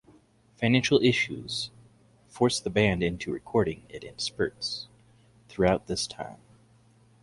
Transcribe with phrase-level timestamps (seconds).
[0.55, 1.69] Financial issues
[2.27, 4.87] forced the band into recording it in spurts,
[5.47, 6.39] throughout this time.